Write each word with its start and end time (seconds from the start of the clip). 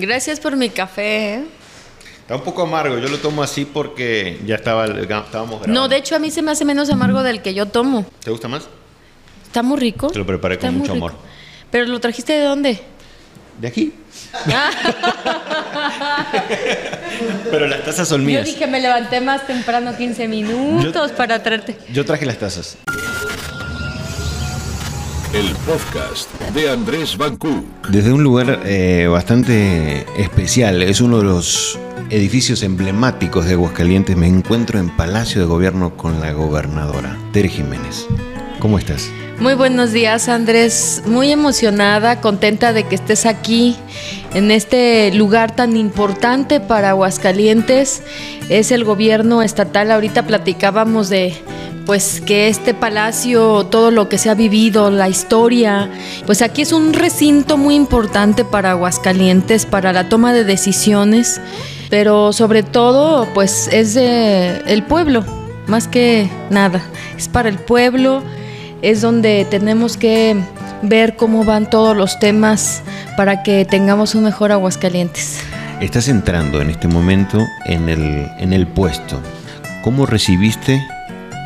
Gracias 0.00 0.40
por 0.40 0.56
mi 0.56 0.70
café. 0.70 1.34
¿eh? 1.34 1.44
Está 2.22 2.36
un 2.36 2.42
poco 2.42 2.62
amargo, 2.62 2.96
yo 2.98 3.08
lo 3.08 3.18
tomo 3.18 3.42
así 3.42 3.66
porque 3.66 4.40
ya 4.46 4.54
estaba, 4.54 4.86
estábamos 4.86 5.60
grabando. 5.60 5.68
No, 5.68 5.88
de 5.88 5.96
hecho 5.96 6.16
a 6.16 6.18
mí 6.18 6.30
se 6.30 6.40
me 6.42 6.52
hace 6.52 6.64
menos 6.64 6.88
amargo 6.88 7.22
del 7.22 7.42
que 7.42 7.52
yo 7.52 7.66
tomo. 7.66 8.06
¿Te 8.24 8.30
gusta 8.30 8.48
más? 8.48 8.66
Está 9.46 9.62
muy 9.62 9.78
rico. 9.78 10.06
Te 10.08 10.18
lo 10.18 10.24
preparé 10.24 10.58
con 10.58 10.78
mucho 10.78 10.92
amor. 10.92 11.12
¿Pero 11.70 11.84
lo 11.86 12.00
trajiste 12.00 12.32
de 12.32 12.44
dónde? 12.44 12.80
De 13.60 13.68
aquí. 13.68 13.92
Pero 17.50 17.66
las 17.66 17.84
tazas 17.84 18.08
son 18.08 18.24
mías. 18.24 18.46
Yo 18.46 18.52
dije, 18.54 18.66
me 18.66 18.80
levanté 18.80 19.20
más 19.20 19.46
temprano, 19.46 19.94
15 19.96 20.28
minutos 20.28 21.12
para 21.12 21.42
traerte. 21.42 21.76
Yo 21.92 22.06
traje 22.06 22.24
las 22.24 22.38
tazas. 22.38 22.78
El 25.32 25.54
podcast 25.64 26.28
de 26.54 26.70
Andrés 26.70 27.16
Bancú. 27.16 27.64
Desde 27.88 28.12
un 28.12 28.24
lugar 28.24 28.62
eh, 28.64 29.06
bastante 29.08 30.04
especial, 30.20 30.82
es 30.82 31.00
uno 31.00 31.18
de 31.18 31.24
los 31.24 31.78
edificios 32.10 32.64
emblemáticos 32.64 33.46
de 33.46 33.52
Aguascalientes, 33.52 34.16
me 34.16 34.26
encuentro 34.26 34.80
en 34.80 34.90
Palacio 34.96 35.40
de 35.40 35.46
Gobierno 35.46 35.96
con 35.96 36.20
la 36.20 36.32
gobernadora, 36.32 37.16
Tere 37.32 37.48
Jiménez. 37.48 38.08
¿Cómo 38.58 38.76
estás? 38.76 39.08
Muy 39.38 39.54
buenos 39.54 39.92
días 39.92 40.28
Andrés, 40.28 41.04
muy 41.06 41.30
emocionada, 41.30 42.20
contenta 42.20 42.72
de 42.72 42.88
que 42.88 42.96
estés 42.96 43.24
aquí 43.24 43.76
en 44.34 44.50
este 44.50 45.12
lugar 45.14 45.54
tan 45.54 45.76
importante 45.76 46.58
para 46.58 46.90
Aguascalientes. 46.90 48.02
Es 48.48 48.72
el 48.72 48.82
gobierno 48.82 49.42
estatal, 49.42 49.92
ahorita 49.92 50.26
platicábamos 50.26 51.08
de 51.08 51.34
pues 51.86 52.20
que 52.20 52.48
este 52.48 52.74
palacio, 52.74 53.66
todo 53.66 53.90
lo 53.90 54.08
que 54.08 54.18
se 54.18 54.30
ha 54.30 54.34
vivido, 54.34 54.90
la 54.90 55.08
historia, 55.08 55.90
pues 56.26 56.42
aquí 56.42 56.62
es 56.62 56.72
un 56.72 56.92
recinto 56.92 57.56
muy 57.56 57.74
importante 57.74 58.44
para 58.44 58.72
Aguascalientes, 58.72 59.66
para 59.66 59.92
la 59.92 60.08
toma 60.08 60.32
de 60.32 60.44
decisiones, 60.44 61.40
pero 61.88 62.32
sobre 62.32 62.62
todo 62.62 63.26
pues 63.34 63.68
es 63.72 63.94
de 63.94 64.58
el 64.66 64.82
pueblo, 64.84 65.24
más 65.66 65.88
que 65.88 66.30
nada, 66.50 66.82
es 67.16 67.28
para 67.28 67.48
el 67.48 67.58
pueblo, 67.58 68.22
es 68.82 69.00
donde 69.00 69.46
tenemos 69.50 69.96
que 69.96 70.36
ver 70.82 71.16
cómo 71.16 71.44
van 71.44 71.68
todos 71.68 71.96
los 71.96 72.18
temas 72.18 72.82
para 73.16 73.42
que 73.42 73.64
tengamos 73.64 74.14
un 74.14 74.24
mejor 74.24 74.52
Aguascalientes. 74.52 75.40
Estás 75.80 76.08
entrando 76.08 76.60
en 76.60 76.70
este 76.70 76.88
momento 76.88 77.46
en 77.64 77.88
el, 77.88 78.28
en 78.38 78.52
el 78.52 78.66
puesto. 78.66 79.20
¿Cómo 79.82 80.04
recibiste 80.04 80.80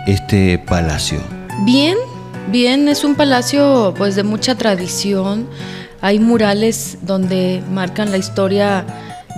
este 0.07 0.59
palacio? 0.59 1.21
Bien, 1.65 1.97
bien, 2.51 2.89
es 2.89 3.05
un 3.05 3.15
palacio 3.15 3.95
pues 3.97 4.17
de 4.17 4.23
mucha 4.23 4.55
tradición. 4.55 5.49
Hay 6.01 6.19
murales 6.19 6.99
donde 7.03 7.63
marcan 7.71 8.11
la 8.11 8.19
historia 8.19 8.85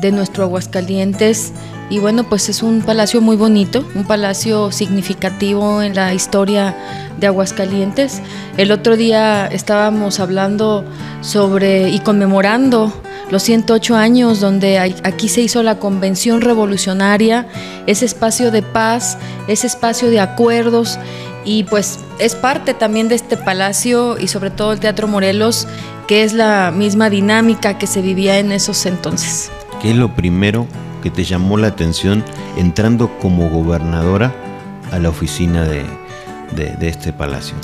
de 0.00 0.12
nuestro 0.12 0.44
Aguascalientes 0.44 1.52
y 1.88 2.00
bueno, 2.00 2.24
pues 2.24 2.48
es 2.48 2.62
un 2.62 2.82
palacio 2.82 3.20
muy 3.20 3.36
bonito, 3.36 3.84
un 3.94 4.04
palacio 4.04 4.72
significativo 4.72 5.82
en 5.82 5.94
la 5.94 6.14
historia 6.14 6.76
de 7.18 7.28
Aguascalientes. 7.28 8.20
El 8.56 8.72
otro 8.72 8.96
día 8.96 9.46
estábamos 9.46 10.18
hablando 10.18 10.84
sobre 11.20 11.90
y 11.90 12.00
conmemorando 12.00 12.92
los 13.30 13.42
108 13.42 13.96
años 13.96 14.40
donde 14.40 14.78
aquí 14.78 15.28
se 15.28 15.40
hizo 15.42 15.62
la 15.62 15.78
convención 15.78 16.40
revolucionaria, 16.40 17.46
ese 17.86 18.04
espacio 18.04 18.50
de 18.50 18.62
paz, 18.62 19.18
ese 19.48 19.66
espacio 19.66 20.10
de 20.10 20.20
acuerdos 20.20 20.98
y 21.44 21.64
pues 21.64 22.00
es 22.18 22.34
parte 22.34 22.74
también 22.74 23.08
de 23.08 23.14
este 23.14 23.36
palacio 23.36 24.18
y 24.18 24.28
sobre 24.28 24.50
todo 24.50 24.72
el 24.72 24.80
Teatro 24.80 25.06
Morelos, 25.06 25.68
que 26.08 26.24
es 26.24 26.32
la 26.32 26.72
misma 26.74 27.10
dinámica 27.10 27.78
que 27.78 27.86
se 27.86 28.02
vivía 28.02 28.38
en 28.38 28.50
esos 28.50 28.86
entonces. 28.86 29.50
¿Qué 29.80 29.90
es 29.90 29.96
lo 29.96 30.14
primero 30.14 30.66
que 31.02 31.10
te 31.10 31.24
llamó 31.24 31.56
la 31.56 31.68
atención 31.68 32.24
entrando 32.56 33.18
como 33.18 33.48
gobernadora 33.48 34.34
a 34.92 34.98
la 34.98 35.08
oficina 35.08 35.64
de, 35.64 35.84
de 36.54 36.88
este 36.88 37.12
palacio? 37.12 37.54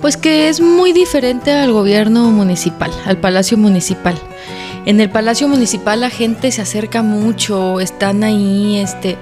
Pues 0.00 0.16
que 0.16 0.48
es 0.48 0.60
muy 0.60 0.92
diferente 0.92 1.52
al 1.52 1.72
gobierno 1.72 2.30
municipal, 2.30 2.90
al 3.06 3.18
palacio 3.18 3.56
municipal. 3.56 4.18
En 4.84 5.00
el 5.00 5.10
Palacio 5.10 5.46
Municipal 5.46 6.00
la 6.00 6.10
gente 6.10 6.50
se 6.50 6.60
acerca 6.60 7.02
mucho, 7.02 7.78
están 7.78 8.24
ahí 8.24 8.78
este, 8.78 9.16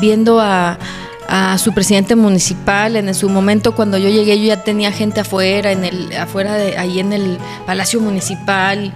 viendo 0.00 0.40
a, 0.40 0.78
su 1.56 1.72
presidente 1.72 2.16
municipal. 2.16 2.96
En 2.96 3.14
su 3.14 3.28
momento 3.28 3.74
cuando 3.74 3.96
yo 3.96 4.08
llegué 4.08 4.38
yo 4.38 4.46
ya 4.46 4.62
tenía 4.62 4.92
gente 4.92 5.20
afuera, 5.20 5.72
en 5.72 5.84
el, 5.84 6.12
afuera 6.16 6.54
de 6.54 6.76
ahí 6.76 7.00
en 7.00 7.12
el 7.12 7.38
Palacio 7.64 8.00
Municipal 8.00 8.92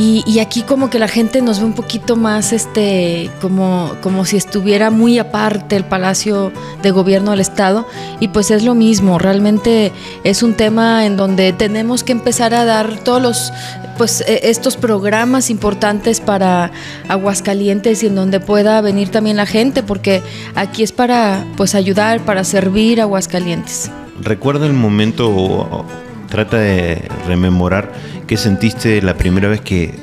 y, 0.00 0.38
aquí 0.38 0.62
como 0.62 0.90
que 0.90 1.00
la 1.00 1.08
gente 1.08 1.42
nos 1.42 1.58
ve 1.58 1.64
un 1.64 1.72
poquito 1.72 2.14
más 2.14 2.52
este 2.52 3.32
como, 3.40 3.96
como 4.00 4.24
si 4.24 4.36
estuviera 4.36 4.90
muy 4.90 5.18
aparte 5.18 5.74
el 5.74 5.84
Palacio 5.84 6.52
de 6.82 6.92
Gobierno 6.92 7.32
del 7.32 7.40
Estado 7.40 7.84
y 8.20 8.28
pues 8.28 8.52
es 8.52 8.62
lo 8.62 8.76
mismo, 8.76 9.18
realmente 9.18 9.90
es 10.22 10.44
un 10.44 10.54
tema 10.54 11.04
en 11.04 11.16
donde 11.16 11.52
tenemos 11.52 12.04
que 12.04 12.12
empezar 12.12 12.54
a 12.54 12.64
dar 12.64 13.00
todos 13.00 13.20
los 13.20 13.52
pues 13.96 14.20
e, 14.20 14.48
estos 14.48 14.76
programas 14.76 15.50
importantes 15.50 16.20
para 16.20 16.70
Aguascalientes 17.08 18.04
y 18.04 18.06
en 18.06 18.14
donde 18.14 18.38
pueda 18.38 18.80
venir 18.80 19.08
también 19.08 19.36
la 19.36 19.46
gente 19.46 19.82
porque 19.82 20.22
aquí 20.54 20.84
es 20.84 20.92
para 20.92 21.44
pues 21.56 21.74
ayudar, 21.74 22.24
para 22.24 22.44
servir 22.44 23.00
a 23.00 23.02
Aguascalientes. 23.02 23.90
Recuerda 24.20 24.66
el 24.66 24.74
momento 24.74 25.84
trata 26.28 26.58
de 26.58 27.08
rememorar 27.26 27.92
qué 28.26 28.36
sentiste 28.36 29.02
la 29.02 29.14
primera 29.14 29.48
vez 29.48 29.60
que 29.60 29.94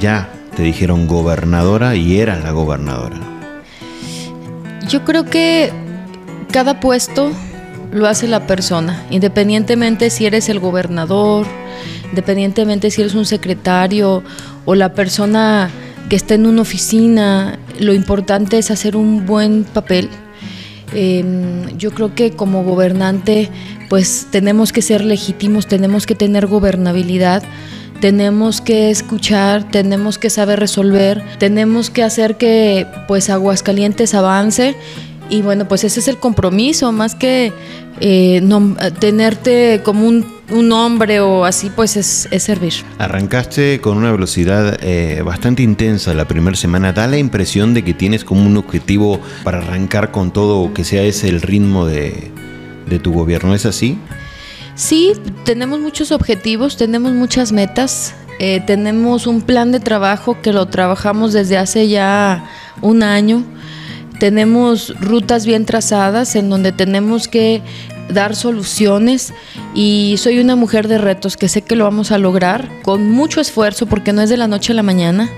ya 0.00 0.30
te 0.56 0.62
dijeron 0.62 1.06
gobernadora 1.06 1.96
y 1.96 2.18
eras 2.18 2.42
la 2.42 2.52
gobernadora. 2.52 3.18
Yo 4.88 5.04
creo 5.04 5.24
que 5.24 5.72
cada 6.50 6.80
puesto 6.80 7.32
lo 7.92 8.06
hace 8.06 8.26
la 8.26 8.46
persona, 8.46 9.04
independientemente 9.10 10.10
si 10.10 10.26
eres 10.26 10.48
el 10.48 10.60
gobernador, 10.60 11.46
independientemente 12.10 12.90
si 12.90 13.02
eres 13.02 13.14
un 13.14 13.26
secretario 13.26 14.22
o 14.64 14.74
la 14.74 14.94
persona 14.94 15.70
que 16.08 16.16
está 16.16 16.34
en 16.34 16.46
una 16.46 16.62
oficina, 16.62 17.58
lo 17.78 17.92
importante 17.94 18.58
es 18.58 18.70
hacer 18.70 18.96
un 18.96 19.24
buen 19.26 19.64
papel. 19.64 20.08
Em, 20.94 21.76
yo 21.78 21.90
creo 21.92 22.14
que 22.14 22.32
como 22.32 22.64
gobernante 22.64 23.50
pues 23.88 24.28
tenemos 24.30 24.72
que 24.72 24.82
ser 24.82 25.04
legítimos, 25.04 25.66
tenemos 25.66 26.06
que 26.06 26.14
tener 26.14 26.46
gobernabilidad, 26.46 27.42
tenemos 28.00 28.60
que 28.60 28.90
escuchar, 28.90 29.70
tenemos 29.70 30.18
que 30.18 30.30
saber 30.30 30.58
resolver, 30.58 31.22
tenemos 31.38 31.90
que 31.90 32.02
hacer 32.02 32.36
que 32.36 32.86
pues 33.06 33.30
Aguascalientes 33.30 34.14
avance 34.14 34.76
y 35.32 35.40
bueno, 35.40 35.66
pues 35.66 35.82
ese 35.82 36.00
es 36.00 36.08
el 36.08 36.18
compromiso, 36.18 36.92
más 36.92 37.14
que 37.14 37.54
eh, 38.00 38.42
tenerte 39.00 39.80
como 39.82 40.06
un, 40.06 40.26
un, 40.50 40.70
hombre 40.72 41.20
o 41.20 41.46
así, 41.46 41.70
pues 41.74 41.96
es, 41.96 42.28
servir. 42.42 42.74
Arrancaste 42.98 43.80
con 43.80 43.96
una 43.96 44.12
velocidad 44.12 44.78
eh, 44.82 45.22
bastante 45.24 45.62
intensa 45.62 46.12
la 46.12 46.28
primera 46.28 46.54
semana. 46.54 46.92
Da 46.92 47.06
la 47.06 47.16
impresión 47.16 47.72
de 47.72 47.82
que 47.82 47.94
tienes 47.94 48.24
como 48.24 48.44
un 48.44 48.58
objetivo 48.58 49.20
para 49.42 49.58
arrancar 49.58 50.10
con 50.10 50.34
todo, 50.34 50.74
que 50.74 50.84
sea 50.84 51.02
ese 51.02 51.30
el 51.30 51.40
ritmo 51.40 51.86
de, 51.86 52.30
de 52.86 52.98
tu 52.98 53.14
gobierno. 53.14 53.54
¿Es 53.54 53.64
así? 53.64 53.96
Sí, 54.74 55.14
tenemos 55.46 55.80
muchos 55.80 56.12
objetivos, 56.12 56.76
tenemos 56.76 57.12
muchas 57.12 57.52
metas, 57.52 58.14
eh, 58.38 58.62
tenemos 58.66 59.26
un 59.26 59.40
plan 59.40 59.72
de 59.72 59.80
trabajo 59.80 60.36
que 60.42 60.52
lo 60.52 60.66
trabajamos 60.66 61.32
desde 61.32 61.56
hace 61.56 61.88
ya 61.88 62.44
un 62.82 63.02
año. 63.02 63.44
Tenemos 64.22 64.94
rutas 65.00 65.46
bien 65.46 65.66
trazadas 65.66 66.36
en 66.36 66.48
donde 66.48 66.70
tenemos 66.70 67.26
que 67.26 67.60
dar 68.08 68.36
soluciones 68.36 69.32
y 69.74 70.16
soy 70.18 70.38
una 70.38 70.56
mujer 70.56 70.88
de 70.88 70.98
retos 70.98 71.36
que 71.36 71.48
sé 71.48 71.62
que 71.62 71.76
lo 71.76 71.84
vamos 71.84 72.12
a 72.12 72.18
lograr 72.18 72.68
con 72.82 73.10
mucho 73.10 73.40
esfuerzo 73.40 73.86
porque 73.86 74.12
no 74.12 74.22
es 74.22 74.30
de 74.30 74.36
la 74.36 74.48
noche 74.48 74.72
a 74.72 74.76
la 74.76 74.82
mañana. 74.82 75.30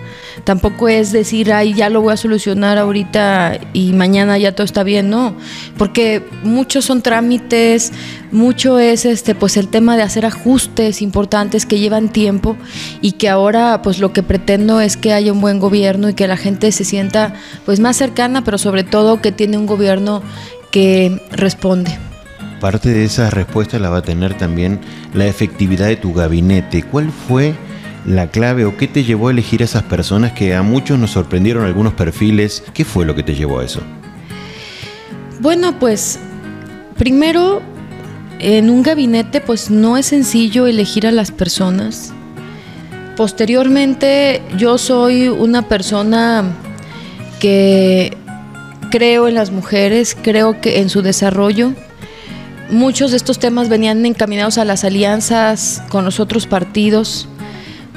Tampoco 0.43 0.89
es 0.89 1.13
decir, 1.13 1.53
ay, 1.53 1.75
ya 1.75 1.89
lo 1.89 2.03
voy 2.03 2.13
a 2.13 2.17
solucionar 2.17 2.77
ahorita 2.77 3.59
y 3.73 3.93
mañana 3.93 4.37
ya 4.37 4.53
todo 4.53 4.65
está 4.65 4.83
bien, 4.83 5.09
no, 5.09 5.37
porque 5.79 6.25
muchos 6.43 6.85
son 6.87 7.03
trámites, 7.03 7.93
mucho 8.33 8.81
es 8.81 9.05
este 9.05 9.37
pues 9.37 9.57
el 9.57 9.69
tema 9.69 9.97
de 9.97 10.03
hacer 10.03 10.27
ajustes 10.27 11.03
importantes 11.03 11.67
que 11.67 11.79
llevan 11.79 12.09
tiempo 12.09 12.57
y 13.01 13.13
que 13.13 13.29
ahora 13.29 13.81
pues 13.83 14.01
lo 14.01 14.13
que 14.13 14.25
pretendo 14.25 14.81
es 14.81 14.97
que 14.97 15.13
haya 15.13 15.33
un 15.33 15.41
buen 15.41 15.61
gobierno 15.61 16.09
y 16.09 16.15
que 16.15 16.27
la 16.27 16.37
gente 16.37 16.73
se 16.73 16.85
sienta 16.85 17.35
pues 17.65 17.79
más 17.79 17.97
cercana, 17.97 18.43
pero 18.43 18.59
sobre 18.59 18.83
todo 18.83 19.21
que 19.21 19.31
tiene 19.31 19.57
un 19.57 19.67
gobierno 19.67 20.23
que 20.73 21.23
responde. 21.31 21.97
Parte 22.65 22.95
de 22.95 23.05
esa 23.05 23.29
respuesta 23.29 23.79
la 23.79 23.91
va 23.91 23.99
a 23.99 24.03
tener 24.03 24.39
también 24.39 24.81
la 25.13 25.27
efectividad 25.27 25.87
de 25.87 25.97
tu 25.97 26.15
gabinete. 26.15 26.83
¿Cuál 26.83 27.11
fue 27.11 27.53
la 28.07 28.31
clave 28.31 28.65
o 28.65 28.79
qué 28.79 28.89
te 28.89 29.05
llevó 29.05 29.29
a 29.29 29.33
elegir 29.33 29.61
a 29.61 29.67
esas 29.67 29.83
personas 29.83 30.33
que 30.33 30.55
a 30.55 30.63
muchos 30.63 30.99
nos 30.99 31.11
sorprendieron 31.11 31.67
algunos 31.67 31.93
perfiles? 31.93 32.65
¿Qué 32.73 32.87
fue 32.87 33.05
lo 33.05 33.15
que 33.15 33.23
te 33.23 33.35
llevó 33.35 33.59
a 33.59 33.67
eso? 33.67 33.83
Bueno, 35.41 35.79
pues 35.79 36.19
primero 36.97 37.61
en 38.39 38.71
un 38.71 38.83
gabinete 38.83 39.43
pues 39.43 39.69
no 39.69 39.99
es 39.99 40.07
sencillo 40.07 40.67
elegir 40.67 41.07
a 41.07 41.13
las 41.13 41.33
personas. 41.33 42.15
Posteriormente, 43.15 44.41
yo 44.57 44.79
soy 44.79 45.29
una 45.29 45.69
persona 45.69 46.45
que 47.41 48.17
creo 48.91 49.29
en 49.29 49.35
las 49.35 49.51
mujeres, 49.51 50.17
creo 50.23 50.63
que 50.63 50.79
en 50.79 50.89
su 50.89 51.03
desarrollo. 51.03 51.75
Muchos 52.71 53.11
de 53.11 53.19
estos 53.19 53.39
temas 53.39 53.69
venían 53.69 54.05
encaminados 54.07 54.57
a 54.59 54.65
las 54.65 54.85
alianzas 54.85 55.83
con 55.91 56.05
los 56.05 56.19
otros 56.19 56.47
partidos, 56.47 57.29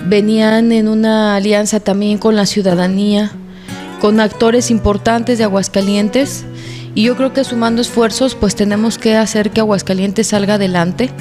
venían 0.05 0.71
en 0.71 0.87
una 0.87 1.35
alianza 1.35 1.79
también 1.79 2.17
con 2.17 2.35
la 2.35 2.45
ciudadanía, 2.45 3.31
con 4.01 4.19
actores 4.19 4.69
importantes 4.69 5.37
de 5.37 5.45
Aguascalientes 5.45 6.45
y 6.95 7.03
yo 7.03 7.15
creo 7.15 7.33
que 7.33 7.43
sumando 7.43 7.81
esfuerzos 7.81 8.35
pues 8.35 8.55
tenemos 8.55 8.97
que 8.97 9.15
hacer 9.15 9.51
que 9.51 9.61
Aguascalientes 9.61 10.27
salga 10.27 10.55
adelante. 10.55 11.11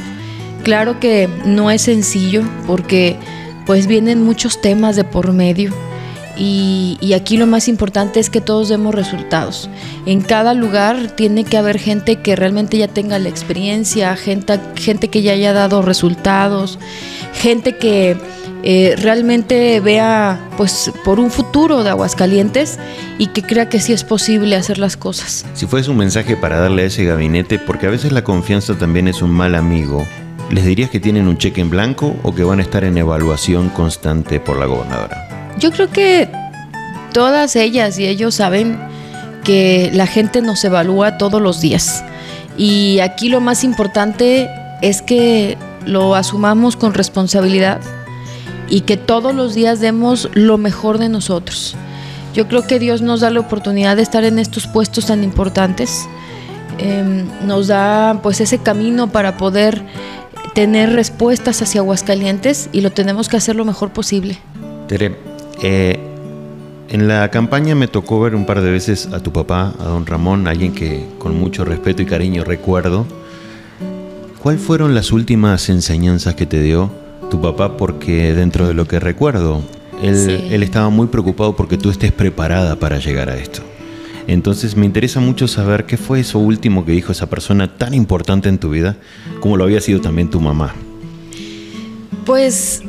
Claro 0.64 0.98
que 0.98 1.28
no 1.44 1.70
es 1.70 1.82
sencillo 1.82 2.42
porque 2.66 3.16
pues 3.64 3.86
vienen 3.86 4.24
muchos 4.24 4.60
temas 4.60 4.96
de 4.96 5.04
por 5.04 5.32
medio 5.32 5.72
y, 6.36 7.12
aquí 7.14 7.36
lo 7.36 7.46
más 7.46 7.68
importante 7.68 8.20
es 8.20 8.30
que 8.30 8.40
todos 8.40 8.68
demos 8.68 8.94
resultados. 8.94 9.70
En 10.04 10.20
cada 10.20 10.54
lugar 10.54 11.08
tiene 11.16 11.44
que 11.44 11.56
haber 11.56 11.78
gente 11.78 12.16
que 12.16 12.36
realmente 12.36 12.76
ya 12.78 12.88
tenga 12.88 13.18
la 13.18 13.28
experiencia, 13.28 14.14
gente, 14.16 14.60
gente 14.76 15.08
que 15.08 15.22
ya 15.22 15.32
haya 15.32 15.52
dado 15.52 15.82
resultados, 15.82 16.78
gente 17.34 17.76
que 17.76 18.16
eh, 18.62 18.96
realmente 18.98 19.80
vea 19.80 20.40
pues 20.56 20.90
por 21.04 21.20
un 21.20 21.30
futuro 21.30 21.84
de 21.84 21.90
Aguascalientes 21.90 22.78
y 23.18 23.28
que 23.28 23.42
crea 23.42 23.68
que 23.68 23.80
sí 23.80 23.92
es 23.92 24.04
posible 24.04 24.56
hacer 24.56 24.78
las 24.78 24.96
cosas. 24.96 25.46
Si 25.54 25.66
fuese 25.66 25.90
un 25.90 25.98
mensaje 25.98 26.36
para 26.36 26.58
darle 26.58 26.82
a 26.82 26.86
ese 26.86 27.04
gabinete, 27.04 27.58
porque 27.58 27.86
a 27.86 27.90
veces 27.90 28.12
la 28.12 28.24
confianza 28.24 28.74
también 28.74 29.08
es 29.08 29.22
un 29.22 29.30
mal 29.30 29.54
amigo, 29.54 30.06
¿les 30.50 30.64
dirías 30.64 30.90
que 30.90 31.00
tienen 31.00 31.28
un 31.28 31.38
cheque 31.38 31.60
en 31.60 31.70
blanco 31.70 32.16
o 32.22 32.34
que 32.34 32.44
van 32.44 32.58
a 32.58 32.62
estar 32.62 32.84
en 32.84 32.98
evaluación 32.98 33.68
constante 33.70 34.40
por 34.40 34.58
la 34.58 34.66
gobernadora? 34.66 35.25
Yo 35.58 35.70
creo 35.72 35.90
que 35.90 36.28
todas 37.12 37.56
ellas 37.56 37.98
y 37.98 38.06
ellos 38.06 38.34
saben 38.34 38.78
que 39.42 39.90
la 39.94 40.06
gente 40.06 40.42
nos 40.42 40.64
evalúa 40.64 41.18
todos 41.18 41.40
los 41.40 41.60
días. 41.60 42.04
Y 42.58 43.00
aquí 43.00 43.28
lo 43.28 43.40
más 43.40 43.64
importante 43.64 44.50
es 44.82 45.02
que 45.02 45.56
lo 45.86 46.14
asumamos 46.14 46.76
con 46.76 46.94
responsabilidad 46.94 47.80
y 48.68 48.82
que 48.82 48.96
todos 48.96 49.34
los 49.34 49.54
días 49.54 49.80
demos 49.80 50.28
lo 50.34 50.58
mejor 50.58 50.98
de 50.98 51.08
nosotros. 51.08 51.76
Yo 52.34 52.48
creo 52.48 52.66
que 52.66 52.78
Dios 52.78 53.00
nos 53.00 53.20
da 53.20 53.30
la 53.30 53.40
oportunidad 53.40 53.96
de 53.96 54.02
estar 54.02 54.24
en 54.24 54.38
estos 54.38 54.66
puestos 54.66 55.06
tan 55.06 55.24
importantes. 55.24 56.06
Em, 56.78 57.26
nos 57.46 57.68
da 57.68 58.20
pues 58.22 58.40
ese 58.40 58.58
camino 58.58 59.10
para 59.10 59.38
poder 59.38 59.82
tener 60.54 60.92
respuestas 60.92 61.62
hacia 61.62 61.80
Aguascalientes 61.80 62.68
y 62.72 62.82
lo 62.82 62.90
tenemos 62.90 63.28
que 63.28 63.38
hacer 63.38 63.56
lo 63.56 63.64
mejor 63.64 63.90
posible. 63.90 64.38
Tere, 64.86 65.16
eh, 65.62 65.98
en 66.88 67.08
la 67.08 67.30
campaña 67.30 67.74
me 67.74 67.88
tocó 67.88 68.20
ver 68.20 68.34
un 68.34 68.46
par 68.46 68.62
de 68.62 68.70
veces 68.70 69.08
a 69.12 69.20
tu 69.20 69.32
papá, 69.32 69.74
a 69.78 69.84
don 69.84 70.06
Ramón, 70.06 70.46
alguien 70.46 70.72
que 70.72 71.04
con 71.18 71.38
mucho 71.38 71.64
respeto 71.64 72.02
y 72.02 72.06
cariño 72.06 72.44
recuerdo. 72.44 73.06
¿Cuáles 74.42 74.62
fueron 74.62 74.94
las 74.94 75.10
últimas 75.10 75.68
enseñanzas 75.68 76.36
que 76.36 76.46
te 76.46 76.62
dio 76.62 76.90
tu 77.30 77.40
papá? 77.40 77.76
Porque 77.76 78.34
dentro 78.34 78.68
de 78.68 78.74
lo 78.74 78.86
que 78.86 79.00
recuerdo, 79.00 79.62
él, 80.02 80.44
él 80.50 80.62
estaba 80.62 80.88
muy 80.90 81.08
preocupado 81.08 81.56
porque 81.56 81.76
tú 81.76 81.90
estés 81.90 82.12
preparada 82.12 82.76
para 82.76 82.98
llegar 82.98 83.30
a 83.30 83.36
esto. 83.36 83.62
Entonces 84.28 84.76
me 84.76 84.86
interesa 84.86 85.20
mucho 85.20 85.48
saber 85.48 85.86
qué 85.86 85.96
fue 85.96 86.20
eso 86.20 86.38
último 86.38 86.84
que 86.84 86.92
dijo 86.92 87.12
esa 87.12 87.28
persona 87.28 87.76
tan 87.76 87.94
importante 87.94 88.48
en 88.48 88.58
tu 88.58 88.70
vida, 88.70 88.96
como 89.40 89.56
lo 89.56 89.64
había 89.64 89.80
sido 89.80 90.00
también 90.00 90.30
tu 90.30 90.40
mamá. 90.40 90.74
Pues 92.24 92.82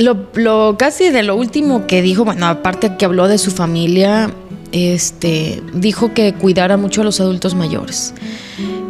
lo, 0.00 0.76
casi 0.78 1.10
de 1.10 1.22
lo 1.22 1.36
último 1.36 1.86
que 1.86 2.02
dijo, 2.02 2.24
bueno, 2.24 2.46
aparte 2.46 2.96
que 2.96 3.04
habló 3.04 3.28
de 3.28 3.38
su 3.38 3.50
familia, 3.50 4.30
este, 4.72 5.62
dijo 5.74 6.14
que 6.14 6.32
cuidara 6.34 6.76
mucho 6.76 7.02
a 7.02 7.04
los 7.04 7.20
adultos 7.20 7.54
mayores, 7.54 8.14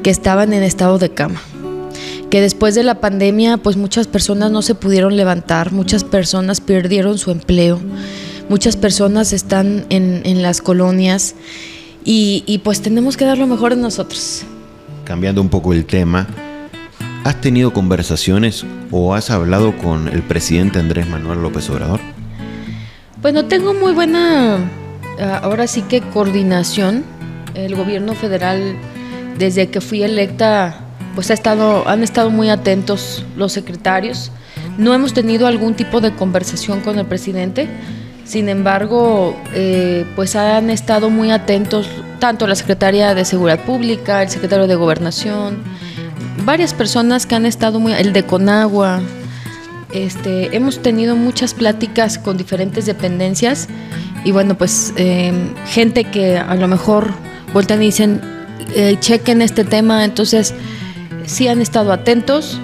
que 0.03 0.11
estaban 0.11 0.53
en 0.53 0.62
estado 0.62 0.99
de 0.99 1.11
cama, 1.11 1.41
que 2.31 2.41
después 2.41 2.75
de 2.75 2.83
la 2.83 3.01
pandemia, 3.01 3.57
pues 3.57 3.77
muchas 3.77 4.07
personas 4.07 4.51
no 4.51 4.62
se 4.62 4.75
pudieron 4.75 5.17
levantar, 5.17 5.73
muchas 5.73 6.05
personas 6.05 6.61
perdieron 6.61 7.19
su 7.19 7.31
empleo, 7.31 7.81
muchas 8.49 8.77
personas 8.77 9.33
están 9.33 9.87
en, 9.91 10.43
las 10.43 10.61
colonias 10.61 11.35
y, 12.05 12.45
y 12.47 12.59
pues 12.59 12.83
tenemos 12.83 13.17
que 13.17 13.25
dar 13.25 13.39
lo 13.39 13.47
mejor 13.47 13.75
de 13.75 13.83
nosotros. 13.83 14.43
Cambiando 15.05 15.41
un 15.41 15.49
poco 15.49 15.73
el 15.73 15.87
tema, 15.87 16.29
¿Has 17.22 17.38
tenido 17.43 17.75
conversaciones 17.75 18.64
o 18.90 19.14
has 19.14 19.31
hablado 19.31 19.76
con 19.76 20.08
el 20.08 20.22
presidente 20.22 20.78
Andrés 20.78 21.06
Manuel 21.06 21.43
López 21.43 21.69
Obrador? 21.69 22.00
Pues 23.20 23.34
no 23.34 23.44
tengo 23.44 23.75
muy 23.75 23.93
buena, 23.93 24.56
ah, 25.20 25.40
ahora 25.43 25.67
sí 25.67 25.82
que 25.82 26.00
coordinación. 26.00 27.05
El 27.55 27.76
gobierno 27.76 28.14
federal, 28.14 28.75
desde 29.38 29.69
que 29.69 29.82
fui 29.82 30.02
electa, 30.02 30.81
pues 31.14 31.31
ha 31.31 31.34
estado, 31.34 31.87
han 31.87 32.02
estado 32.02 32.31
muy 32.31 32.49
atentos 32.49 33.23
los 33.37 33.52
secretarios. 33.52 34.32
No 34.78 34.94
hemos 34.94 35.12
tenido 35.12 35.46
algún 35.46 35.75
tipo 35.75 36.00
de 36.00 36.14
conversación 36.14 36.81
con 36.81 36.99
el 36.99 37.05
presidente. 37.05 37.69
Sin 38.25 38.49
embargo, 38.49 39.37
eh, 39.52 40.06
pues 40.16 40.37
han 40.37 40.70
estado 40.70 41.11
muy 41.11 41.32
atentos 41.32 41.87
tanto 42.19 42.46
la 42.46 42.55
secretaria 42.55 43.14
de 43.14 43.26
Seguridad 43.26 43.61
Pública, 43.64 44.23
el 44.23 44.31
secretario 44.31 44.66
de 44.66 44.75
Gobernación, 44.76 45.58
varias 46.44 46.75
personas 46.75 47.26
que 47.26 47.34
han 47.34 47.46
estado 47.46 47.81
muy, 47.81 47.92
el 47.92 48.12
de 48.12 48.25
Conagua, 48.25 49.00
este, 49.92 50.54
hemos 50.56 50.81
tenido 50.82 51.16
muchas 51.16 51.54
pláticas 51.54 52.19
con 52.19 52.37
diferentes 52.37 52.87
dependencias 52.87 53.69
y 54.25 54.32
bueno, 54.32 54.56
pues 54.56 54.92
em, 54.96 55.54
gente 55.66 56.04
que 56.04 56.38
a 56.38 56.54
lo 56.54 56.69
mejor 56.69 57.12
vueltan 57.52 57.82
y 57.82 57.87
dicen, 57.87 58.20
eh, 58.75 58.96
chequen 59.00 59.42
este 59.42 59.64
tema, 59.64 60.04
entonces 60.04 60.54
sí 61.26 61.48
han 61.48 61.60
estado 61.60 61.92
atentos 61.92 62.60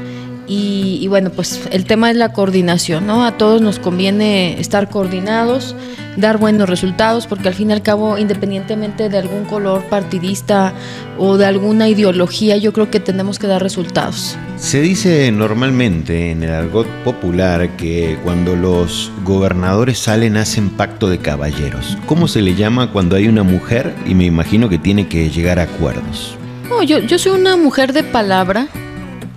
y, 0.47 0.99
y, 1.01 1.09
bueno, 1.09 1.31
pues 1.31 1.63
el 1.71 1.85
tema 1.85 2.11
es 2.11 2.17
la 2.17 2.33
coordinación, 2.33 3.07
¿no? 3.07 3.25
A 3.25 3.37
todos 3.37 3.61
nos 3.61 3.79
conviene 3.79 4.61
estar 4.61 4.89
coordinados 4.89 5.75
dar 6.17 6.39
buenos 6.39 6.69
resultados, 6.69 7.27
porque 7.27 7.49
al 7.49 7.55
fin 7.55 7.71
y 7.71 7.73
al 7.75 7.83
cabo, 7.83 8.19
independientemente 8.19 9.09
de 9.09 9.19
algún 9.19 9.45
color 9.45 9.85
partidista 9.85 10.73
o 11.19 11.37
de 11.37 11.47
alguna 11.47 11.89
ideología, 11.89 12.57
yo 12.57 12.73
creo 12.73 12.91
que 12.91 13.01
tenemos 13.01 13.39
que 13.39 13.47
dar 13.47 13.63
resultados. 13.63 14.37
Se 14.57 14.81
dice 14.81 15.31
normalmente 15.31 16.31
en 16.31 16.43
el 16.43 16.51
argot 16.51 16.87
popular 17.05 17.69
que 17.77 18.19
cuando 18.25 18.57
los 18.57 19.11
gobernadores 19.25 19.99
salen 19.99 20.37
hacen 20.37 20.71
pacto 20.71 21.09
de 21.09 21.19
caballeros. 21.19 21.99
¿Cómo 22.07 22.27
se 22.27 22.41
le 22.41 22.55
llama 22.55 22.91
cuando 22.93 23.17
hay 23.17 23.29
una 23.29 23.43
mujer 23.43 23.95
y 24.07 24.15
me 24.15 24.25
imagino 24.25 24.69
que 24.69 24.79
tiene 24.79 25.09
que 25.09 25.31
llegar 25.31 25.59
a 25.59 25.65
acuerdos? 25.65 26.37
No, 26.71 26.83
yo, 26.83 26.99
yo 27.01 27.19
soy 27.19 27.39
una 27.39 27.57
mujer 27.57 27.93
de 27.93 28.03
palabra. 28.03 28.69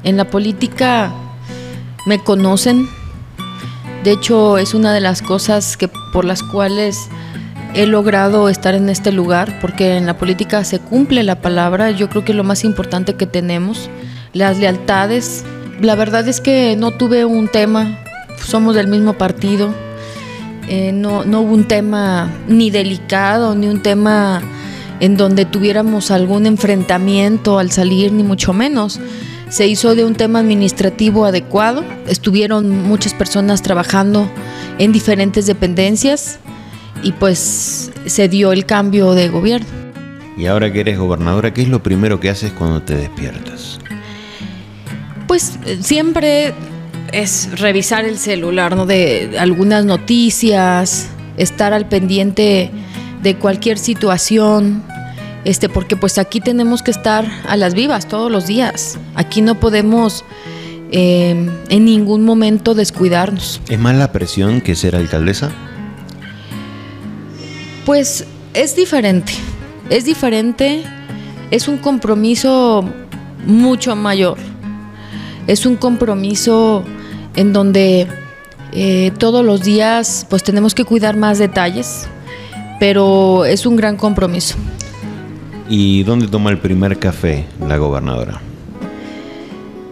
En 0.03 0.17
la 0.17 0.25
política 0.25 1.11
me 2.05 2.19
conocen, 2.19 2.87
de 4.03 4.11
hecho, 4.11 4.57
es 4.57 4.73
una 4.73 4.93
de 4.93 5.01
las 5.01 5.21
cosas 5.21 5.75
que 5.75 5.89
por 6.13 6.23
las 6.23 6.41
cuales 6.41 7.09
he 7.73 7.85
logrado 7.85 8.49
estar 8.49 8.73
en 8.73 8.89
este 8.89 9.11
lugar, 9.11 9.59
porque 9.59 9.97
en 9.97 10.05
la 10.05 10.17
política 10.17 10.63
se 10.63 10.79
cumple 10.79 11.23
la 11.23 11.41
palabra, 11.41 11.91
yo 11.91 12.09
creo 12.09 12.23
que 12.23 12.31
es 12.31 12.37
lo 12.37 12.43
más 12.43 12.63
importante 12.63 13.15
que 13.15 13.25
tenemos, 13.25 13.89
las 14.33 14.57
lealtades. 14.57 15.43
La 15.81 15.95
verdad 15.95 16.27
es 16.27 16.39
que 16.39 16.75
no 16.77 16.91
tuve 16.91 17.25
un 17.25 17.47
tema, 17.49 17.99
somos 18.43 18.75
del 18.75 18.87
mismo 18.87 19.13
partido, 19.13 19.73
eh, 20.69 20.91
no, 20.93 21.25
no 21.25 21.41
hubo 21.41 21.53
un 21.53 21.67
tema 21.67 22.31
ni 22.47 22.69
delicado, 22.69 23.53
ni 23.53 23.67
un 23.67 23.81
tema 23.81 24.41
en 24.99 25.17
donde 25.17 25.45
tuviéramos 25.45 26.09
algún 26.11 26.45
enfrentamiento 26.45 27.59
al 27.59 27.71
salir, 27.71 28.11
ni 28.13 28.23
mucho 28.23 28.53
menos 28.53 28.99
se 29.49 29.67
hizo 29.67 29.95
de 29.95 30.05
un 30.05 30.15
tema 30.15 30.39
administrativo 30.39 31.25
adecuado, 31.25 31.83
estuvieron 32.07 32.69
muchas 32.83 33.13
personas 33.13 33.61
trabajando 33.61 34.29
en 34.77 34.91
diferentes 34.91 35.45
dependencias 35.45 36.39
y 37.03 37.11
pues 37.13 37.91
se 38.05 38.27
dio 38.29 38.51
el 38.51 38.65
cambio 38.65 39.13
de 39.13 39.29
gobierno. 39.29 39.67
Y 40.37 40.45
ahora 40.45 40.71
que 40.71 40.79
eres 40.81 40.97
gobernadora, 40.97 41.53
¿qué 41.53 41.63
es 41.63 41.67
lo 41.67 41.83
primero 41.83 42.19
que 42.19 42.29
haces 42.29 42.51
cuando 42.51 42.81
te 42.81 42.95
despiertas? 42.95 43.79
Pues 45.27 45.59
siempre 45.81 46.53
es 47.11 47.59
revisar 47.59 48.05
el 48.05 48.17
celular, 48.17 48.75
¿no? 48.75 48.85
De 48.85 49.35
algunas 49.37 49.83
noticias, 49.83 51.09
estar 51.37 51.73
al 51.73 51.87
pendiente 51.87 52.71
de 53.21 53.35
cualquier 53.35 53.77
situación, 53.77 54.83
este, 55.45 55.69
porque 55.69 55.95
pues 55.95 56.17
aquí 56.17 56.41
tenemos 56.41 56.81
que 56.81 56.91
estar 56.91 57.25
a 57.47 57.55
las 57.57 57.73
vivas 57.73 58.07
todos 58.07 58.31
los 58.31 58.47
días. 58.47 58.97
Aquí 59.15 59.41
no 59.41 59.59
podemos 59.59 60.23
eh, 60.91 61.49
en 61.69 61.85
ningún 61.85 62.23
momento 62.23 62.75
descuidarnos. 62.75 63.61
¿Es 63.69 63.79
más 63.79 63.95
la 63.95 64.11
presión 64.11 64.61
que 64.61 64.75
ser 64.75 64.95
alcaldesa? 64.95 65.49
Pues 67.85 68.25
es 68.53 68.75
diferente, 68.75 69.33
es 69.89 70.05
diferente, 70.05 70.83
es 71.51 71.67
un 71.67 71.77
compromiso 71.77 72.83
mucho 73.45 73.95
mayor, 73.95 74.37
es 75.47 75.65
un 75.65 75.75
compromiso 75.75 76.83
en 77.35 77.53
donde 77.53 78.07
Eh, 78.71 79.11
todos 79.17 79.43
los 79.43 79.63
días 79.63 80.27
pues 80.29 80.43
tenemos 80.43 80.75
que 80.75 80.85
cuidar 80.85 81.17
más 81.17 81.39
detalles, 81.39 82.05
pero 82.79 83.43
es 83.45 83.65
un 83.65 83.75
gran 83.75 83.97
compromiso. 83.97 84.57
¿Y 85.69 86.01
dónde 86.01 86.27
toma 86.27 86.49
el 86.49 86.57
primer 86.57 86.97
café 86.97 87.45
la 87.65 87.77
gobernadora? 87.77 88.41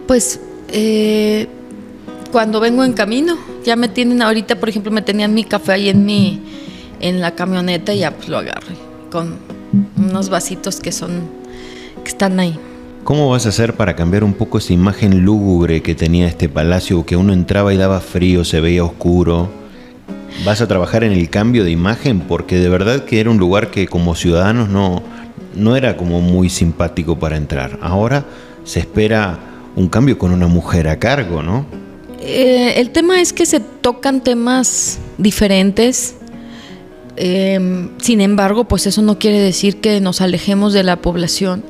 Pues 0.07 0.39
eh, 0.69 1.47
cuando 2.31 2.59
vengo 2.59 2.83
en 2.83 2.93
camino, 2.93 3.37
ya 3.63 3.75
me 3.75 3.87
tienen 3.87 4.23
ahorita, 4.23 4.59
por 4.59 4.69
ejemplo, 4.69 4.91
me 4.91 5.03
tenían 5.03 5.35
mi 5.35 5.43
café 5.43 5.73
ahí 5.73 5.89
en 5.89 6.03
mi 6.03 6.41
en 6.99 7.21
la 7.21 7.35
camioneta 7.35 7.93
y 7.93 7.99
ya 7.99 8.09
pues 8.09 8.27
lo 8.27 8.39
agarré 8.39 8.75
con 9.11 9.35
unos 9.97 10.29
vasitos 10.29 10.79
que 10.79 10.91
son 10.91 11.21
que 12.03 12.09
están 12.09 12.39
ahí. 12.39 12.57
¿Cómo 13.03 13.29
vas 13.29 13.45
a 13.45 13.49
hacer 13.49 13.75
para 13.75 13.95
cambiar 13.95 14.23
un 14.23 14.33
poco 14.33 14.57
esa 14.57 14.73
imagen 14.73 15.23
lúgubre 15.23 15.81
que 15.81 15.93
tenía 15.93 16.27
este 16.27 16.49
palacio, 16.49 17.05
que 17.05 17.15
uno 17.15 17.33
entraba 17.33 17.73
y 17.73 17.77
daba 17.77 18.01
frío, 18.01 18.43
se 18.43 18.61
veía 18.61 18.83
oscuro? 18.83 19.49
¿Vas 20.43 20.59
a 20.61 20.67
trabajar 20.67 21.03
en 21.03 21.11
el 21.11 21.29
cambio 21.29 21.63
de 21.63 21.71
imagen? 21.71 22.19
Porque 22.21 22.57
de 22.57 22.67
verdad 22.67 23.05
que 23.05 23.19
era 23.19 23.29
un 23.29 23.37
lugar 23.37 23.71
que 23.71 23.87
como 23.87 24.15
ciudadanos 24.15 24.69
no, 24.69 25.01
no 25.57 25.75
era 25.75 25.97
como 25.97 26.21
muy 26.21 26.49
simpático 26.49 27.17
para 27.17 27.37
entrar. 27.37 27.79
Ahora 27.81 28.25
se 28.63 28.79
espera 28.79 29.39
un 29.75 29.87
cambio 29.89 30.17
con 30.17 30.31
una 30.31 30.47
mujer 30.47 30.87
a 30.87 30.97
cargo, 30.97 31.43
¿no? 31.43 31.65
Eh, 32.19 32.73
el 32.77 32.89
tema 32.89 33.21
es 33.21 33.33
que 33.33 33.45
se 33.45 33.59
tocan 33.59 34.23
temas 34.23 34.99
diferentes. 35.17 36.15
Eh, 37.15 37.89
sin 37.99 38.21
embargo, 38.21 38.65
pues 38.65 38.87
eso 38.87 39.01
no 39.01 39.17
quiere 39.19 39.39
decir 39.39 39.77
que 39.77 39.99
nos 40.01 40.21
alejemos 40.21 40.73
de 40.73 40.83
la 40.83 40.97
población. 40.97 41.63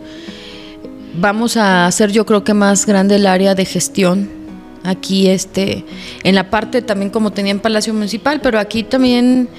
Vamos 1.20 1.58
a 1.58 1.86
hacer 1.86 2.12
yo 2.12 2.26
creo 2.26 2.44
que 2.44 2.54
más 2.54 2.86
grande 2.86 3.16
el 3.16 3.26
área 3.26 3.56
de 3.56 3.66
gestión 3.66 4.38
aquí 4.84 5.28
este 5.28 5.84
en 6.24 6.36
la 6.36 6.50
parte 6.50 6.82
también 6.82 7.10
como 7.10 7.32
tenía 7.32 7.52
en 7.52 7.60
Palacio 7.60 7.94
Municipal, 7.94 8.40
pero 8.42 8.60
aquí 8.60 8.84
también 8.84 9.50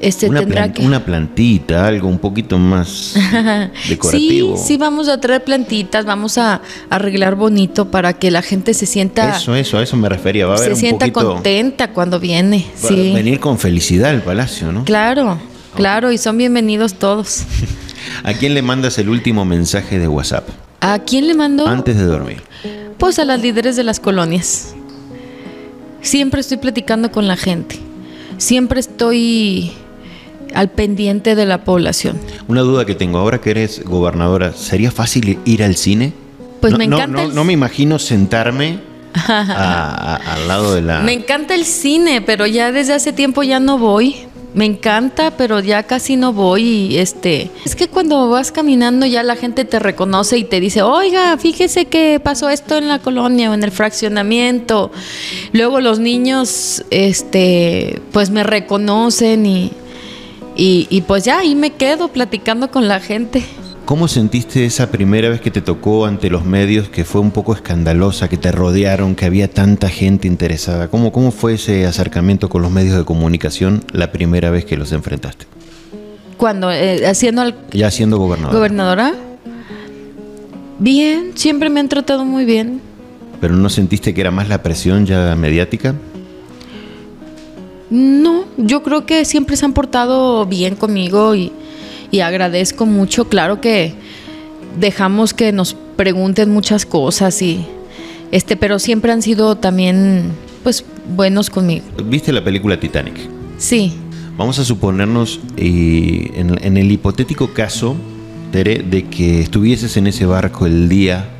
este 0.00 0.28
una, 0.28 0.40
tendrá 0.40 0.62
plan- 0.62 0.72
que 0.74 0.84
una 0.86 1.04
plantita, 1.04 1.86
algo 1.86 2.08
un 2.08 2.18
poquito 2.18 2.58
más 2.58 3.14
decorativo. 3.88 4.56
Sí, 4.56 4.62
sí 4.66 4.76
vamos 4.76 5.08
a 5.08 5.18
traer 5.20 5.42
plantitas, 5.44 6.04
vamos 6.04 6.38
a 6.38 6.60
arreglar 6.90 7.34
bonito 7.34 7.90
para 7.90 8.12
que 8.12 8.30
la 8.30 8.42
gente 8.42 8.74
se 8.74 8.86
sienta 8.86 9.36
Eso, 9.36 9.54
eso, 9.54 9.78
a 9.78 9.82
eso 9.82 9.96
me 9.96 10.08
refería. 10.08 10.46
Va 10.46 10.54
a 10.54 10.56
haber 10.56 10.68
se 10.68 10.74
un 10.74 10.80
sienta 10.80 11.06
poquito. 11.06 11.34
contenta 11.34 11.92
cuando 11.92 12.20
viene. 12.20 12.66
va 12.84 12.88
a 12.88 12.92
Sí. 12.92 13.12
Venir 13.14 13.40
con 13.40 13.58
felicidad 13.58 14.10
al 14.10 14.22
palacio, 14.22 14.70
¿no? 14.72 14.84
Claro, 14.84 15.38
claro, 15.74 16.12
y 16.12 16.18
son 16.18 16.36
bienvenidos 16.38 16.94
todos. 16.94 17.44
¿A 18.22 18.32
quién 18.34 18.54
le 18.54 18.62
mandas 18.62 18.98
el 18.98 19.08
último 19.08 19.44
mensaje 19.44 19.98
de 19.98 20.06
WhatsApp? 20.08 20.48
¿A 20.80 20.98
quién 21.00 21.26
le 21.26 21.34
mando? 21.34 21.66
Antes 21.66 21.96
de 21.96 22.04
dormir. 22.04 22.42
Pues 22.98 23.18
a 23.18 23.24
las 23.24 23.40
líderes 23.40 23.76
de 23.76 23.82
las 23.84 23.98
colonias. 23.98 24.74
Siempre 26.02 26.40
estoy 26.40 26.58
platicando 26.58 27.10
con 27.10 27.26
la 27.26 27.36
gente. 27.36 27.78
Siempre 28.38 28.78
estoy 28.80 29.72
al 30.54 30.70
pendiente 30.70 31.34
de 31.34 31.46
la 31.46 31.64
población. 31.64 32.18
Una 32.48 32.62
duda 32.62 32.84
que 32.84 32.94
tengo, 32.94 33.18
ahora 33.18 33.40
que 33.40 33.50
eres 33.50 33.82
gobernadora, 33.84 34.52
¿sería 34.52 34.90
fácil 34.90 35.38
ir 35.44 35.62
al 35.62 35.76
cine? 35.76 36.12
Pues 36.60 36.72
No- 36.72 36.78
me 36.78 36.86
no, 36.86 36.96
encanta 36.96 37.22
No, 37.22 37.28
el- 37.28 37.34
no 37.34 37.44
me 37.44 37.52
imagino 37.52 37.98
sentarme 37.98 38.78
a- 39.14 40.16
a- 40.16 40.34
al 40.34 40.48
lado 40.48 40.74
de 40.74 40.82
la... 40.82 41.00
Me 41.00 41.12
encanta 41.12 41.54
el 41.54 41.64
cine, 41.64 42.20
pero 42.22 42.46
ya 42.46 42.72
desde 42.72 42.92
hace 42.94 43.12
tiempo 43.12 43.42
ya 43.42 43.60
no 43.60 43.78
voy. 43.78 44.16
Me 44.54 44.64
encanta, 44.64 45.32
pero 45.36 45.60
ya 45.60 45.82
casi 45.82 46.16
no 46.16 46.32
voy. 46.32 46.62
Y 46.62 46.96
este, 46.98 47.50
es 47.66 47.76
que 47.76 47.88
cuando 47.88 48.30
vas 48.30 48.52
caminando 48.52 49.04
ya 49.04 49.22
la 49.22 49.36
gente 49.36 49.66
te 49.66 49.78
reconoce 49.78 50.38
y 50.38 50.44
te 50.44 50.60
dice, 50.60 50.80
oiga, 50.80 51.36
fíjese 51.36 51.84
que 51.84 52.20
pasó 52.24 52.48
esto 52.48 52.78
en 52.78 52.88
la 52.88 52.98
colonia 53.00 53.50
o 53.50 53.54
en 53.54 53.62
el 53.62 53.70
fraccionamiento. 53.70 54.90
Luego 55.52 55.82
los 55.82 55.98
niños, 55.98 56.82
este, 56.90 58.00
pues 58.12 58.30
me 58.30 58.44
reconocen 58.44 59.44
y, 59.44 59.72
y, 60.56 60.86
y 60.90 61.02
pues 61.02 61.24
ya 61.24 61.38
ahí 61.40 61.54
me 61.54 61.70
quedo 61.70 62.08
platicando 62.08 62.70
con 62.70 62.88
la 62.88 63.00
gente. 63.00 63.44
¿Cómo 63.84 64.08
sentiste 64.08 64.64
esa 64.64 64.90
primera 64.90 65.28
vez 65.28 65.40
que 65.40 65.52
te 65.52 65.60
tocó 65.60 66.06
ante 66.06 66.28
los 66.28 66.44
medios 66.44 66.88
que 66.88 67.04
fue 67.04 67.20
un 67.20 67.30
poco 67.30 67.54
escandalosa, 67.54 68.28
que 68.28 68.36
te 68.36 68.50
rodearon, 68.50 69.14
que 69.14 69.26
había 69.26 69.48
tanta 69.48 69.88
gente 69.88 70.26
interesada? 70.26 70.88
¿Cómo, 70.88 71.12
cómo 71.12 71.30
fue 71.30 71.54
ese 71.54 71.86
acercamiento 71.86 72.48
con 72.48 72.62
los 72.62 72.70
medios 72.72 72.96
de 72.98 73.04
comunicación 73.04 73.84
la 73.92 74.10
primera 74.10 74.50
vez 74.50 74.64
que 74.64 74.76
los 74.76 74.90
enfrentaste? 74.90 75.46
Cuando, 76.36 76.72
eh, 76.72 77.06
haciendo 77.06 77.42
al 77.42 77.54
Ya 77.70 77.90
siendo 77.92 78.18
gobernador. 78.18 78.56
gobernadora, 78.56 79.14
bien, 80.80 81.32
siempre 81.36 81.70
me 81.70 81.78
han 81.78 81.88
tratado 81.88 82.24
muy 82.24 82.44
bien. 82.44 82.80
¿Pero 83.40 83.54
no 83.54 83.68
sentiste 83.70 84.12
que 84.14 84.20
era 84.20 84.30
más 84.32 84.48
la 84.48 84.62
presión 84.64 85.06
ya 85.06 85.34
mediática? 85.36 85.94
No, 87.90 88.44
yo 88.56 88.82
creo 88.82 89.06
que 89.06 89.24
siempre 89.24 89.56
se 89.56 89.64
han 89.64 89.72
portado 89.72 90.44
bien 90.46 90.74
conmigo 90.74 91.34
y, 91.34 91.52
y 92.10 92.20
agradezco 92.20 92.86
mucho. 92.86 93.28
Claro 93.28 93.60
que 93.60 93.94
dejamos 94.78 95.34
que 95.34 95.52
nos 95.52 95.76
pregunten 95.96 96.50
muchas 96.50 96.84
cosas 96.84 97.40
y 97.42 97.64
este, 98.32 98.56
pero 98.56 98.78
siempre 98.78 99.12
han 99.12 99.22
sido 99.22 99.56
también 99.56 100.32
pues 100.62 100.84
buenos 101.14 101.48
conmigo. 101.48 101.84
¿Viste 102.04 102.32
la 102.32 102.42
película 102.42 102.78
Titanic? 102.78 103.14
Sí. 103.58 103.92
Vamos 104.36 104.58
a 104.58 104.64
suponernos, 104.64 105.40
eh, 105.56 106.30
en, 106.34 106.62
en 106.62 106.76
el 106.76 106.92
hipotético 106.92 107.54
caso, 107.54 107.96
Tere, 108.52 108.80
de 108.80 109.04
que 109.04 109.40
estuvieses 109.40 109.96
en 109.96 110.08
ese 110.08 110.26
barco 110.26 110.66
el 110.66 110.88
día 110.90 111.30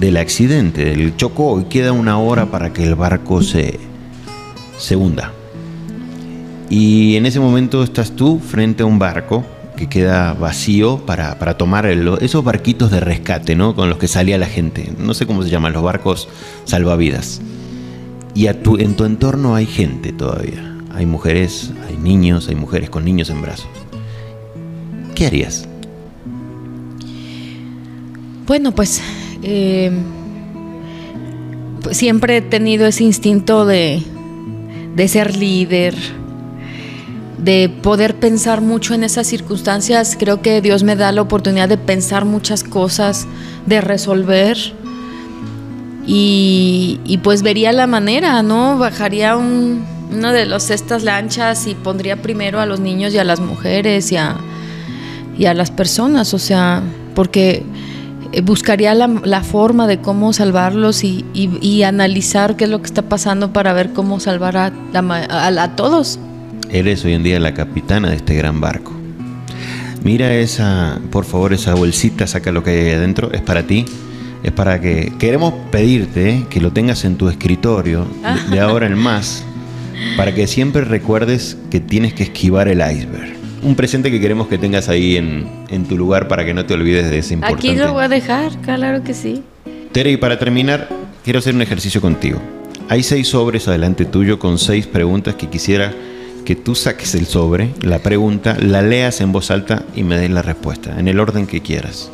del 0.00 0.16
accidente, 0.16 0.84
del 0.84 1.16
chocó, 1.16 1.60
y 1.60 1.64
queda 1.64 1.92
una 1.92 2.18
hora 2.18 2.46
para 2.46 2.72
que 2.72 2.82
el 2.82 2.96
barco 2.96 3.42
se, 3.42 3.78
se 4.78 4.96
hunda. 4.96 5.32
Y 6.68 7.16
en 7.16 7.26
ese 7.26 7.40
momento 7.40 7.82
estás 7.82 8.12
tú 8.12 8.40
frente 8.40 8.82
a 8.82 8.86
un 8.86 8.98
barco 8.98 9.44
que 9.76 9.88
queda 9.88 10.32
vacío 10.32 10.98
para, 10.98 11.38
para 11.38 11.56
tomar 11.56 11.86
esos 11.86 12.42
barquitos 12.42 12.90
de 12.90 13.00
rescate, 13.00 13.54
¿no? 13.54 13.76
Con 13.76 13.88
los 13.88 13.98
que 13.98 14.08
salía 14.08 14.38
la 14.38 14.46
gente. 14.46 14.92
No 14.98 15.14
sé 15.14 15.26
cómo 15.26 15.42
se 15.42 15.50
llaman, 15.50 15.72
los 15.72 15.82
barcos 15.82 16.28
salvavidas. 16.64 17.40
Y 18.34 18.48
a 18.48 18.62
tu, 18.62 18.78
en 18.78 18.96
tu 18.96 19.04
entorno 19.04 19.54
hay 19.54 19.66
gente 19.66 20.12
todavía. 20.12 20.76
Hay 20.92 21.06
mujeres, 21.06 21.72
hay 21.88 21.96
niños, 21.96 22.48
hay 22.48 22.54
mujeres 22.54 22.90
con 22.90 23.04
niños 23.04 23.30
en 23.30 23.42
brazos. 23.42 23.68
¿Qué 25.14 25.26
harías? 25.26 25.68
Bueno, 28.46 28.72
pues, 28.72 29.02
eh, 29.42 29.90
pues 31.82 31.96
siempre 31.96 32.38
he 32.38 32.42
tenido 32.42 32.86
ese 32.86 33.04
instinto 33.04 33.66
de, 33.66 34.02
de 34.96 35.08
ser 35.08 35.36
líder, 35.36 35.94
de 37.38 37.68
poder 37.82 38.16
pensar 38.16 38.62
mucho 38.62 38.94
en 38.94 39.04
esas 39.04 39.26
circunstancias. 39.26 40.16
Creo 40.18 40.40
que 40.40 40.60
Dios 40.62 40.82
me 40.82 40.96
da 40.96 41.12
la 41.12 41.22
oportunidad 41.22 41.68
de 41.68 41.76
pensar 41.76 42.24
muchas 42.24 42.64
cosas, 42.64 43.28
de 43.66 43.80
resolver. 43.82 44.56
Y, 46.06 47.00
y 47.04 47.18
pues 47.18 47.42
vería 47.42 47.72
la 47.72 47.86
manera, 47.86 48.42
¿no? 48.42 48.78
Bajaría 48.78 49.36
un, 49.36 49.84
una 50.10 50.32
de 50.32 50.46
los, 50.46 50.70
estas 50.70 51.02
lanchas 51.02 51.66
y 51.66 51.74
pondría 51.74 52.22
primero 52.22 52.60
a 52.60 52.66
los 52.66 52.80
niños 52.80 53.12
y 53.12 53.18
a 53.18 53.24
las 53.24 53.40
mujeres 53.40 54.12
y 54.12 54.16
a, 54.16 54.36
y 55.36 55.44
a 55.44 55.52
las 55.52 55.70
personas, 55.70 56.32
o 56.32 56.38
sea, 56.38 56.82
porque 57.14 57.64
buscaría 58.42 58.94
la, 58.94 59.06
la 59.24 59.42
forma 59.42 59.86
de 59.86 59.98
cómo 59.98 60.32
salvarlos 60.32 61.04
y, 61.04 61.24
y- 61.34 61.58
y 61.60 61.82
analizar 61.82 62.56
qué 62.56 62.64
es 62.64 62.70
lo 62.70 62.80
que 62.80 62.86
está 62.86 63.02
pasando 63.02 63.52
para 63.52 63.72
ver 63.72 63.92
cómo 63.92 64.20
salvar 64.20 64.56
a, 64.56 64.72
a- 64.94 65.76
todos. 65.76 66.18
Eres 66.70 67.04
hoy 67.04 67.12
en 67.14 67.22
día 67.22 67.38
la 67.40 67.54
capitana 67.54 68.10
de 68.10 68.16
este 68.16 68.34
gran 68.34 68.60
barco. 68.60 68.92
Mira 70.02 70.34
esa, 70.34 70.98
por 71.10 71.24
favor, 71.24 71.52
esa 71.52 71.74
bolsita, 71.74 72.26
saca 72.26 72.52
lo 72.52 72.62
que 72.62 72.70
hay 72.70 72.90
adentro, 72.94 73.32
es 73.32 73.40
para 73.40 73.62
ti. 73.66 73.84
Es 74.42 74.52
para 74.52 74.80
que 74.80 75.12
queremos 75.18 75.52
pedirte 75.72 76.30
eh, 76.30 76.46
que 76.48 76.60
lo 76.60 76.70
tengas 76.72 77.04
en 77.04 77.16
tu 77.16 77.28
escritorio 77.28 78.06
de 78.50 78.60
ahora 78.60 78.86
en 78.86 78.96
más, 78.96 79.42
para 80.16 80.34
que 80.34 80.46
siempre 80.46 80.82
recuerdes 80.84 81.56
que 81.70 81.80
tienes 81.80 82.14
que 82.14 82.22
esquivar 82.24 82.68
el 82.68 82.78
iceberg. 82.78 83.34
Un 83.62 83.74
presente 83.74 84.10
que 84.10 84.20
queremos 84.20 84.48
que 84.48 84.58
tengas 84.58 84.88
ahí 84.88 85.16
en, 85.16 85.48
en 85.68 85.84
tu 85.86 85.96
lugar 85.96 86.28
para 86.28 86.44
que 86.44 86.54
no 86.54 86.66
te 86.66 86.74
olvides 86.74 87.10
de 87.10 87.18
ese 87.18 87.34
importante. 87.34 87.68
Aquí 87.68 87.76
lo 87.76 87.92
voy 87.92 88.04
a 88.04 88.08
dejar, 88.08 88.56
claro 88.60 89.02
que 89.02 89.14
sí. 89.14 89.42
Tere, 89.92 90.12
y 90.12 90.16
para 90.16 90.38
terminar, 90.38 90.88
quiero 91.24 91.38
hacer 91.38 91.54
un 91.54 91.62
ejercicio 91.62 92.00
contigo. 92.00 92.40
Hay 92.88 93.02
seis 93.02 93.28
sobres 93.28 93.66
adelante 93.66 94.04
tuyo 94.04 94.38
con 94.38 94.58
seis 94.58 94.86
preguntas 94.86 95.34
que 95.34 95.48
quisiera 95.48 95.92
que 96.44 96.54
tú 96.54 96.76
saques 96.76 97.14
el 97.16 97.26
sobre, 97.26 97.70
la 97.80 97.98
pregunta, 97.98 98.56
la 98.60 98.80
leas 98.82 99.20
en 99.20 99.32
voz 99.32 99.50
alta 99.50 99.82
y 99.96 100.04
me 100.04 100.16
des 100.16 100.30
la 100.30 100.42
respuesta, 100.42 100.94
en 100.98 101.08
el 101.08 101.18
orden 101.18 101.48
que 101.48 101.60
quieras. 101.60 102.08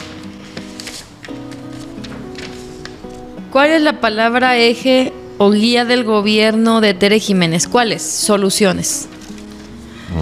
¿Cuál 3.50 3.72
es 3.72 3.82
la 3.82 4.00
palabra 4.00 4.56
eje 4.56 5.12
o 5.36 5.50
guía 5.50 5.84
del 5.84 6.04
gobierno 6.04 6.80
de 6.80 6.94
Tere 6.94 7.20
Jiménez? 7.20 7.68
¿Cuáles? 7.68 8.00
Soluciones. 8.00 9.08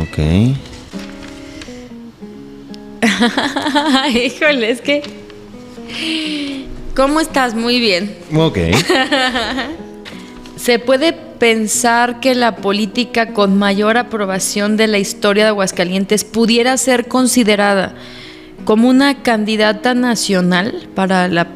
Ok. 0.03 0.57
Híjole, 4.15 4.71
es 4.71 4.81
que... 4.81 5.03
¿Cómo 6.95 7.21
estás? 7.21 7.55
Muy 7.55 7.81
bien. 7.81 8.15
Ok. 8.35 8.59
¿Se 10.57 10.79
puede 10.79 11.13
pensar 11.13 12.21
que 12.21 12.35
la 12.35 12.57
política 12.57 13.33
con 13.33 13.59
mayor 13.59 13.97
aprobación 13.97 14.77
de 14.77 14.87
la 14.87 14.99
historia 14.99 15.45
de 15.45 15.49
Aguascalientes 15.51 16.25
pudiera 16.25 16.77
ser 16.77 17.09
considerada 17.09 17.95
como 18.65 18.89
una 18.89 19.23
candidata 19.23 19.95
nacional 19.95 20.89
para 20.95 21.29
la 21.29 21.49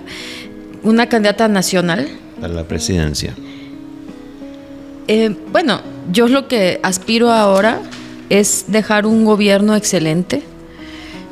una 0.82 1.08
candidata 1.08 1.48
nacional 1.48 2.08
para 2.40 2.54
la 2.54 2.64
presidencia. 2.64 3.34
Eh, 5.08 5.36
bueno, 5.52 5.80
yo 6.12 6.28
lo 6.28 6.48
que 6.48 6.80
aspiro 6.82 7.30
ahora 7.30 7.80
es 8.30 8.66
dejar 8.68 9.06
un 9.06 9.24
gobierno 9.24 9.74
excelente. 9.76 10.42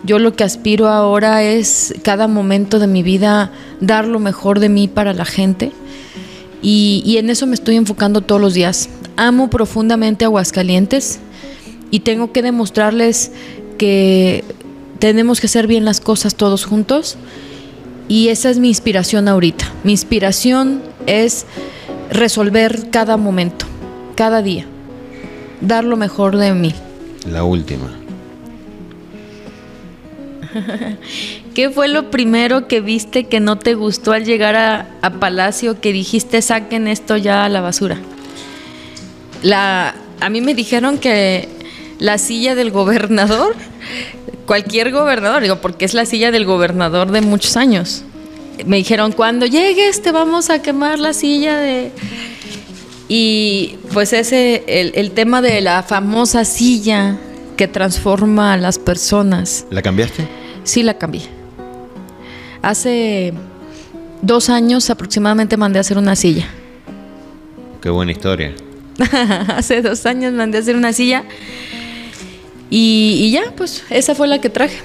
Yo 0.05 0.19
lo 0.19 0.35
que 0.35 0.45
aspiro 0.45 0.89
ahora 0.89 1.45
es 1.45 1.95
cada 2.03 2.27
momento 2.27 2.79
de 2.79 2.89
mi 2.89 3.03
vida 3.03 3.53
dar 3.81 4.07
lo 4.07 4.19
mejor 4.19 4.59
de 4.59 4.69
mí 4.69 4.89
para 4.89 5.13
la 5.15 5.25
gente. 5.25 5.71
Y, 6.61 7.17
en 7.19 7.31
eso 7.31 7.47
me 7.47 7.55
estoy 7.55 7.77
enfocando 7.77 8.21
todos 8.21 8.41
los 8.41 8.55
días. 8.55 8.89
Amo 9.17 9.51
profundamente 9.51 10.25
Aguascalientes 10.25 11.19
y 11.91 12.01
tengo 12.01 12.33
que 12.33 12.43
demostrarles 12.43 13.33
que 13.79 14.45
tenemos 14.99 15.41
que 15.41 15.47
hacer 15.47 15.67
bien 15.67 15.85
las 15.85 16.01
cosas 16.01 16.35
todos 16.35 16.65
juntos. 16.65 17.17
Y 18.09 18.29
esa 18.29 18.51
es 18.51 18.59
mi 18.59 18.69
inspiración 18.69 19.29
ahorita. 19.29 19.73
Mi 19.85 19.93
inspiración 19.93 20.83
es 21.07 21.47
resolver 22.11 22.91
cada 22.91 23.17
momento, 23.17 23.67
cada 24.17 24.43
día, 24.43 24.67
dar 25.61 25.85
lo 25.85 25.97
mejor 25.97 26.37
de 26.37 26.55
mí. 26.55 26.75
La 27.29 27.45
última. 27.45 28.02
¿Qué 31.55 31.71
fue 31.71 31.89
lo 31.89 32.11
primero 32.11 32.69
que 32.69 32.81
viste 32.81 33.25
que 33.25 33.41
no 33.41 33.59
te 33.59 33.75
gustó 33.75 34.13
al 34.13 34.25
llegar 34.25 34.57
a, 34.57 35.11
Palacio 35.21 35.81
que 35.81 35.93
dijiste 35.93 36.43
saquen 36.43 36.89
esto 36.89 37.17
ya 37.17 37.45
a 37.45 37.49
la 37.49 37.61
basura? 37.61 37.99
La, 39.43 39.95
a 40.21 40.29
mí 40.31 40.41
me 40.41 40.55
dijeron 40.55 40.99
que 40.99 41.49
la 41.99 42.19
silla 42.19 42.55
del 42.55 42.71
gobernador, 42.71 43.55
cualquier 44.47 44.93
gobernador, 44.93 45.43
digo, 45.43 45.61
porque 45.61 45.85
es 45.85 45.95
la 45.95 46.07
silla 46.07 46.31
del 46.31 46.45
gobernador 46.45 47.11
de 47.11 47.21
muchos 47.21 47.57
años. 47.57 48.05
Me 48.67 48.77
dijeron, 48.77 49.13
cuando 49.13 49.47
llegues 49.47 50.03
te 50.03 50.13
vamos 50.13 50.51
a 50.51 50.63
quemar 50.63 50.99
la 50.99 51.13
silla 51.13 51.59
de... 51.59 51.91
Y 53.09 53.77
pues 53.93 54.13
ese, 54.13 54.65
el, 54.67 54.93
el 54.95 55.11
tema 55.11 55.43
de 55.43 55.61
la 55.61 55.83
famosa 55.83 56.45
silla 56.45 57.19
que 57.57 57.69
transforma 57.69 58.55
a 58.55 58.57
las 58.57 58.79
personas. 58.79 59.67
¿La 59.71 59.83
cambiaste? 59.83 60.42
Sí, 60.65 60.83
la 60.83 60.95
cambié. 60.99 61.23
Hace 62.63 63.33
dos 64.23 64.49
años 64.49 64.89
aproximadamente 64.91 65.57
mandé 65.57 65.79
a 65.79 65.81
hacer 65.81 65.99
una 65.99 66.17
silla. 66.17 66.47
Qué 67.81 67.91
buena 67.91 68.13
historia. 68.13 68.55
Hace 69.49 69.83
dos 69.83 70.07
años 70.07 70.33
mandé 70.33 70.59
a 70.59 70.61
hacer 70.61 70.77
una 70.77 70.93
silla 70.93 71.25
y, 72.71 73.19
y, 73.21 73.31
ya, 73.33 73.53
pues 73.57 73.85
esa 73.91 74.15
fue 74.15 74.29
la 74.29 74.41
que 74.41 74.49
traje. 74.49 74.79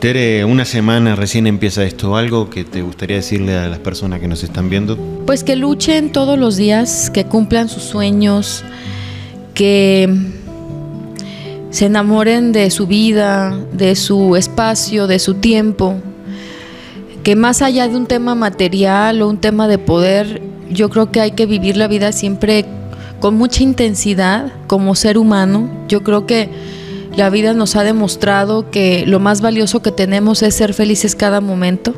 Tere, 0.00 0.44
una 0.44 0.64
semana 0.64 1.14
recién 1.14 1.46
empieza 1.46 1.84
esto. 1.84 2.16
¿Algo 2.16 2.48
que 2.48 2.64
te 2.64 2.80
gustaría 2.80 3.16
decirle 3.16 3.54
a 3.56 3.68
las 3.68 3.80
personas 3.80 4.20
que 4.20 4.28
nos 4.28 4.42
están 4.42 4.70
viendo? 4.70 4.96
Pues 5.26 5.44
que 5.44 5.56
luchen 5.56 6.10
todos 6.10 6.38
los 6.38 6.56
días, 6.56 7.10
que 7.10 7.26
cumplan 7.26 7.68
sus 7.68 7.82
sueños, 7.82 8.64
que 9.52 10.08
se 11.70 11.86
enamoren 11.86 12.52
de 12.52 12.70
su 12.70 12.86
vida, 12.86 13.56
de 13.72 13.94
su 13.94 14.36
espacio, 14.36 15.06
de 15.06 15.18
su 15.18 15.34
tiempo, 15.34 15.96
que 17.22 17.36
más 17.36 17.62
allá 17.62 17.88
de 17.88 17.96
un 17.96 18.06
tema 18.06 18.34
material 18.34 19.22
o 19.22 19.28
un 19.28 19.38
tema 19.38 19.68
de 19.68 19.78
poder, 19.78 20.42
yo 20.70 20.88
creo 20.90 21.10
que 21.12 21.20
hay 21.20 21.32
que 21.32 21.46
vivir 21.46 21.76
la 21.76 21.88
vida 21.88 22.12
siempre 22.12 22.64
con 23.20 23.36
mucha 23.36 23.62
intensidad 23.62 24.52
como 24.66 24.94
ser 24.94 25.18
humano. 25.18 25.68
Yo 25.88 26.02
creo 26.02 26.26
que 26.26 26.48
la 27.16 27.28
vida 27.30 27.52
nos 27.52 27.76
ha 27.76 27.82
demostrado 27.82 28.70
que 28.70 29.04
lo 29.06 29.20
más 29.20 29.40
valioso 29.40 29.82
que 29.82 29.92
tenemos 29.92 30.42
es 30.42 30.54
ser 30.54 30.74
felices 30.74 31.14
cada 31.14 31.40
momento 31.40 31.94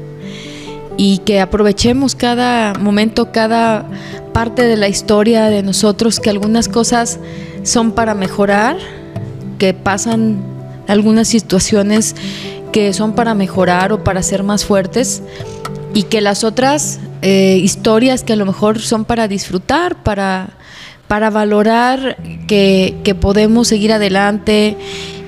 y 0.97 1.19
que 1.19 1.41
aprovechemos 1.41 2.15
cada 2.15 2.75
momento, 2.75 3.31
cada 3.33 3.87
parte 4.33 4.63
de 4.67 4.77
la 4.77 4.89
historia 4.89 5.47
de 5.47 5.63
nosotros, 5.63 6.21
que 6.21 6.31
algunas 6.31 6.69
cosas 6.69 7.19
son 7.63 7.93
para 7.93 8.15
mejorar, 8.15 8.77
que 9.63 9.75
pasan 9.75 10.43
algunas 10.89 11.29
situaciones 11.29 12.17
que 12.73 12.93
son 12.93 13.13
para 13.13 13.33
mejorar 13.37 13.93
o 13.93 14.03
para 14.03 14.21
ser 14.25 14.43
más 14.43 14.65
fuertes 14.65 15.23
y 15.95 16.03
que 16.03 16.21
las 16.21 16.43
otras 16.43 16.99
eh, 17.21 17.61
historias 17.63 18.25
que 18.25 18.33
a 18.33 18.37
lo 18.37 18.45
mejor 18.45 18.81
son 18.81 19.05
para 19.05 19.29
disfrutar, 19.29 20.03
para, 20.03 20.51
para 21.07 21.31
valorar 21.31 22.17
que, 22.49 22.97
que 23.05 23.15
podemos 23.15 23.69
seguir 23.69 23.93
adelante 23.93 24.77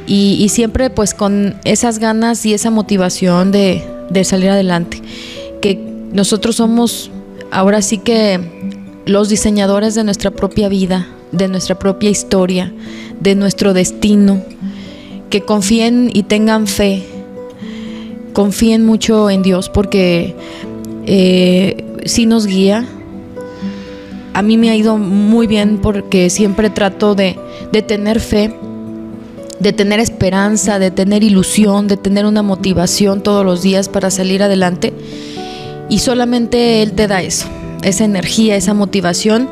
y, 0.08 0.36
y, 0.40 0.48
siempre 0.48 0.90
pues 0.90 1.14
con 1.14 1.54
esas 1.62 2.00
ganas 2.00 2.44
y 2.44 2.54
esa 2.54 2.70
motivación 2.70 3.52
de, 3.52 3.84
de 4.10 4.24
salir 4.24 4.50
adelante. 4.50 5.00
Que 5.62 5.76
nosotros 6.12 6.56
somos 6.56 7.12
ahora 7.52 7.82
sí 7.82 7.98
que 7.98 8.40
los 9.06 9.28
diseñadores 9.28 9.94
de 9.94 10.02
nuestra 10.02 10.32
propia 10.32 10.68
vida, 10.68 11.06
de 11.36 11.48
nuestra 11.48 11.78
propia 11.78 12.10
historia, 12.10 12.72
de 13.20 13.34
nuestro 13.34 13.74
destino, 13.74 14.42
que 15.30 15.40
confíen 15.40 16.10
y 16.12 16.24
tengan 16.24 16.66
fe, 16.66 17.02
confíen 18.32 18.84
mucho 18.84 19.30
en 19.30 19.42
Dios 19.42 19.68
porque 19.68 20.36
eh, 21.06 21.84
sí 22.04 22.26
nos 22.26 22.46
guía. 22.46 22.84
A 24.32 24.42
mí 24.42 24.56
me 24.58 24.70
ha 24.70 24.76
ido 24.76 24.96
muy 24.96 25.46
bien 25.46 25.78
porque 25.78 26.28
siempre 26.30 26.70
trato 26.70 27.14
de, 27.14 27.38
de 27.72 27.82
tener 27.82 28.20
fe, 28.20 28.52
de 29.60 29.72
tener 29.72 30.00
esperanza, 30.00 30.78
de 30.78 30.90
tener 30.90 31.22
ilusión, 31.22 31.86
de 31.88 31.96
tener 31.96 32.26
una 32.26 32.42
motivación 32.42 33.22
todos 33.22 33.44
los 33.44 33.62
días 33.62 33.88
para 33.88 34.10
salir 34.10 34.42
adelante. 34.42 34.92
Y 35.88 35.98
solamente 35.98 36.82
Él 36.82 36.92
te 36.92 37.06
da 37.06 37.22
eso, 37.22 37.46
esa 37.82 38.04
energía, 38.04 38.56
esa 38.56 38.74
motivación 38.74 39.48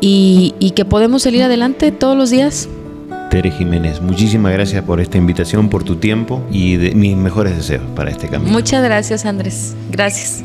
y, 0.00 0.54
y 0.58 0.72
que 0.72 0.84
podemos 0.84 1.22
salir 1.22 1.42
adelante 1.42 1.92
todos 1.92 2.16
los 2.16 2.30
días. 2.30 2.68
Tere 3.30 3.50
Jiménez, 3.50 4.00
muchísimas 4.00 4.52
gracias 4.52 4.82
por 4.84 5.00
esta 5.00 5.18
invitación, 5.18 5.68
por 5.68 5.84
tu 5.84 5.96
tiempo 5.96 6.42
y 6.50 6.76
de 6.76 6.94
mis 6.94 7.16
mejores 7.16 7.56
deseos 7.56 7.82
para 7.94 8.10
este 8.10 8.28
camino. 8.28 8.50
Muchas 8.50 8.82
gracias 8.82 9.26
Andrés, 9.26 9.74
gracias. 9.90 10.42